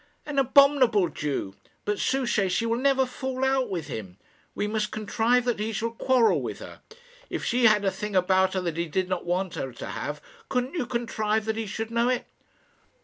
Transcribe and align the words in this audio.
"An 0.25 0.39
abominable 0.39 1.09
Jew! 1.09 1.53
But, 1.85 1.99
Souchey, 1.99 2.49
she 2.49 2.65
will 2.65 2.79
never 2.79 3.05
fall 3.05 3.45
out 3.45 3.69
with 3.69 3.85
him. 3.85 4.17
We 4.55 4.65
must 4.65 4.89
contrive 4.89 5.45
that 5.45 5.59
he 5.59 5.71
shall 5.71 5.91
quarrel 5.91 6.41
with 6.41 6.57
her. 6.57 6.81
If 7.29 7.45
she 7.45 7.65
had 7.67 7.85
a 7.85 7.91
thing 7.91 8.15
about 8.15 8.55
her 8.55 8.61
that 8.61 8.77
he 8.77 8.87
did 8.87 9.07
not 9.09 9.27
want 9.27 9.53
her 9.53 9.71
to 9.73 9.85
have, 9.91 10.19
couldn't 10.49 10.73
you 10.73 10.87
contrive 10.87 11.45
that 11.45 11.55
he 11.55 11.67
should 11.67 11.91
know 11.91 12.09
it?" 12.09 12.25